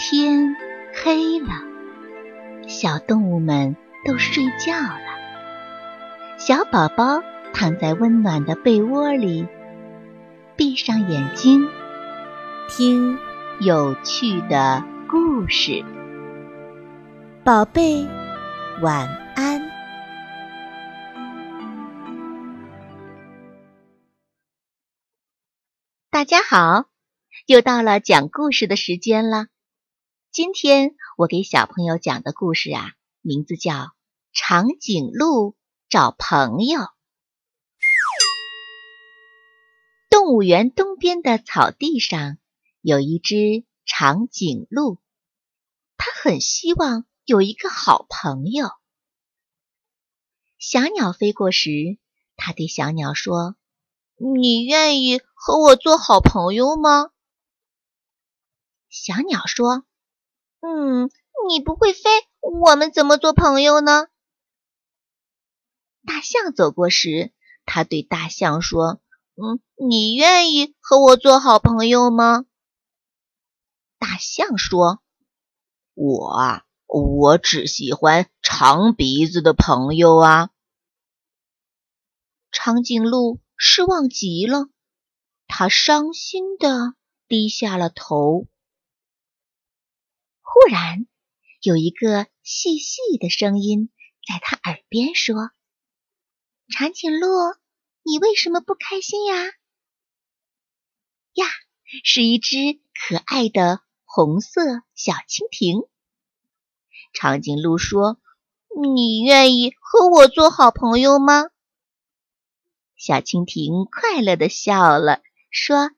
[0.00, 0.54] 天
[0.94, 1.48] 黑了，
[2.68, 3.74] 小动物们
[4.06, 6.38] 都睡觉了。
[6.38, 7.20] 小宝宝
[7.52, 9.48] 躺在温暖的被窝里，
[10.54, 11.66] 闭上眼睛，
[12.68, 13.18] 听
[13.58, 15.84] 有趣的故事。
[17.42, 18.06] 宝贝，
[18.80, 19.68] 晚安。
[26.08, 26.84] 大家好，
[27.46, 29.46] 又到了讲故事的时间了。
[30.30, 32.92] 今天我给小朋友讲的故事啊，
[33.22, 33.72] 名字叫
[34.32, 35.56] 《长颈鹿
[35.88, 36.80] 找朋友》。
[40.10, 42.36] 动物园东边的草地上
[42.82, 44.98] 有一只长颈鹿，
[45.96, 48.68] 它很希望有一个好朋友。
[50.58, 51.98] 小鸟飞过时，
[52.36, 53.56] 它对小鸟说
[54.36, 57.10] ：“你愿意和我做好朋友吗？”
[58.90, 59.84] 小鸟说。
[60.60, 61.10] 嗯，
[61.48, 64.08] 你不会飞，我们怎么做朋友呢？
[66.04, 67.32] 大象走过时，
[67.64, 69.00] 他对大象说
[69.36, 72.46] ：“嗯，你愿意和我做好朋友吗？”
[74.00, 75.00] 大象说
[75.94, 80.50] ：“我啊，我只喜欢长鼻子的朋友啊。”
[82.50, 84.68] 长颈鹿失望极了，
[85.46, 86.94] 他伤心的
[87.28, 88.46] 低下了头。
[90.50, 91.06] 忽然，
[91.60, 93.90] 有一个细细的声音
[94.26, 95.50] 在他耳边说
[96.72, 97.28] ：“长颈鹿，
[98.02, 99.34] 你为什么不开心呀？”
[101.36, 101.46] 呀，
[102.02, 105.86] 是一只可爱的红色小蜻蜓。
[107.12, 108.18] 长颈鹿说
[108.82, 111.50] ：“你愿意和我做好朋友吗？”
[112.96, 115.90] 小蜻蜓快乐地笑了，说：“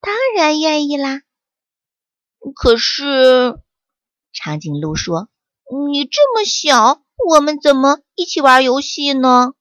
[0.00, 1.20] 当然愿意啦。”
[2.56, 3.60] 可是。
[4.32, 5.28] 长颈鹿说
[5.90, 9.52] ：“你这么小，我们怎么一起玩游戏呢？”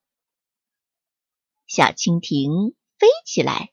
[1.68, 3.72] 小蜻蜓飞起来，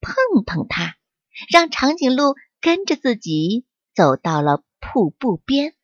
[0.00, 0.96] 碰碰它，
[1.50, 5.74] 让长颈鹿跟着自己走到了瀑布边。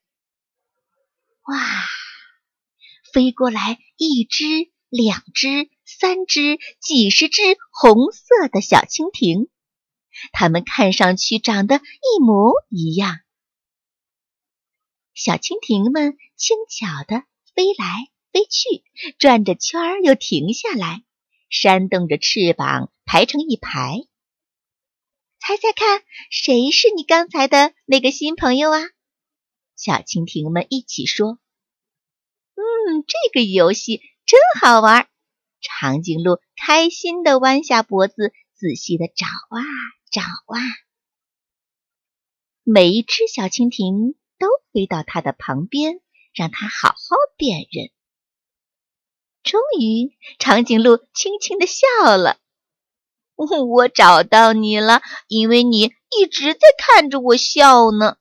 [1.46, 1.56] 哇！
[3.12, 4.44] 飞过来一只、
[4.88, 9.48] 两只、三只、几十只红色的小蜻蜓，
[10.32, 13.20] 它们看上去长得一模一样。
[15.14, 18.82] 小蜻蜓们轻巧地飞来飞去，
[19.16, 21.04] 转着圈儿又停下来，
[21.48, 24.00] 扇动着翅膀排成一排。
[25.38, 28.80] 猜猜看，谁是你刚才的那个新朋友啊？
[29.76, 31.38] 小蜻蜓们一起说
[32.56, 35.08] ：“嗯，这个游戏真好玩。”
[35.62, 39.62] 长颈鹿开心地弯下脖子，仔细地找啊
[40.10, 40.60] 找啊，
[42.64, 44.16] 每一只小蜻蜓。
[44.74, 46.00] 飞到他的旁边，
[46.34, 47.90] 让他好好辨认。
[49.44, 52.38] 终于，长颈鹿轻轻的笑了
[53.36, 58.16] ：“我找到你了，因为你一直在看着我笑呢。”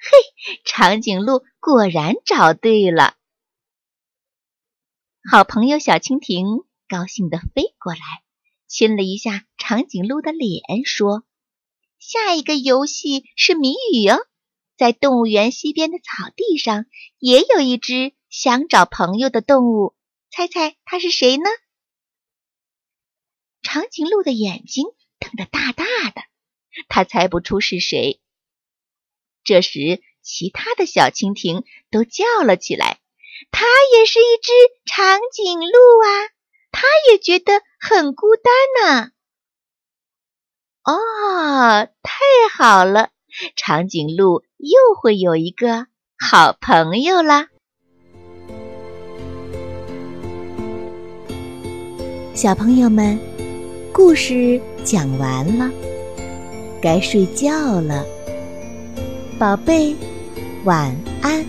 [0.00, 3.16] 嘿，长颈鹿果然找对了。
[5.30, 8.00] 好朋友小蜻蜓高兴的飞过来，
[8.66, 11.24] 亲了一下长颈鹿的脸，说
[12.00, 14.26] ：“下一个游戏是谜语哦。”
[14.82, 16.86] 在动物园西边的草地上，
[17.20, 19.94] 也有一只想找朋友的动物。
[20.28, 21.44] 猜猜它是谁呢？
[23.62, 24.86] 长颈鹿的眼睛
[25.20, 26.22] 瞪得大大的，
[26.88, 28.20] 它猜不出是谁。
[29.44, 31.62] 这时，其他的小蜻蜓
[31.92, 32.98] 都叫了起来
[33.52, 33.64] ：“它
[33.96, 34.50] 也是一只
[34.84, 36.10] 长颈鹿啊！
[36.72, 39.12] 它也觉得很孤单呢。”
[40.82, 42.18] 哦，太
[42.52, 43.10] 好了！
[43.56, 45.86] 长颈鹿又会有一个
[46.16, 47.48] 好朋友啦！
[52.32, 53.18] 小朋友们，
[53.92, 55.68] 故事讲完了，
[56.80, 58.06] 该睡觉了，
[59.36, 59.96] 宝贝，
[60.64, 61.44] 晚安。